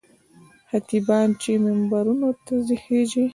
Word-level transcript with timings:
خطیبان 0.69 1.27
چې 1.41 1.51
منبرونو 1.63 2.29
ته 2.45 2.53
خېژي. 2.83 3.25